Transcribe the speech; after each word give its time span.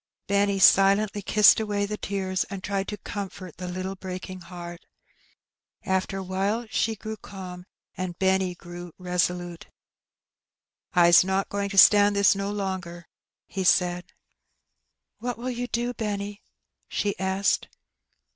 Benny 0.25 0.57
silently 0.57 1.21
kissed 1.21 1.59
away 1.59 1.85
the 1.85 1.95
tears, 1.95 2.43
and 2.45 2.63
tried 2.63 2.87
to 2.87 2.97
comfort 2.97 3.57
the 3.57 3.67
little 3.67 3.95
breaking 3.95 4.41
heart. 4.41 4.83
After 5.85 6.17
awhile 6.17 6.65
she 6.71 6.95
grew 6.95 7.17
calm, 7.17 7.67
and 7.95 8.17
Seniiy 8.17 8.57
grew 8.57 8.93
resolute. 8.97 9.67
"I's 10.95 11.23
not 11.23 11.49
going 11.49 11.69
to 11.69 11.77
stand 11.77 12.15
this 12.15 12.33
no 12.33 12.49
longer," 12.51 13.05
he 13.45 13.61
saicl." 13.61 14.05
What 15.19 15.37
will 15.37 15.51
you 15.51 15.67
do, 15.67 15.93
Benny?" 15.93 16.41
she 16.87 17.13
asked. 17.19 17.67